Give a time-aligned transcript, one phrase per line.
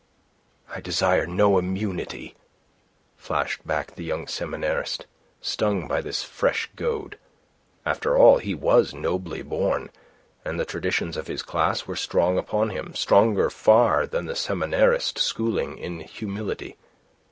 [0.73, 2.35] "I desire no immunity,"
[3.17, 5.05] flashed back the young seminarist,
[5.41, 7.19] stung by this fresh goad.
[7.85, 9.91] After all, he was nobly born,
[10.43, 15.19] and the traditions of his class were strong upon him stronger far than the seminarist
[15.19, 16.77] schooling in humility.